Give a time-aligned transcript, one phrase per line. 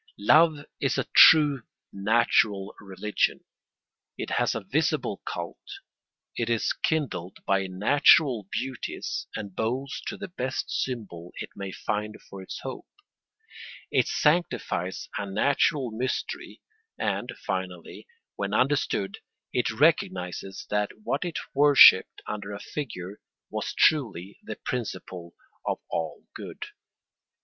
[0.17, 1.61] Love is a true
[1.93, 3.41] natural religion;
[4.17, 5.59] it has a visible cult,
[6.35, 12.19] it is kindled by natural beauties and bows to the best symbol it may find
[12.19, 12.87] for its hope;
[13.91, 16.63] it sanctifies a natural mystery;
[16.97, 19.19] and, finally, when understood,
[19.53, 23.19] it recognises that what it worshipped under a figure
[23.51, 26.63] was truly the principle of all good.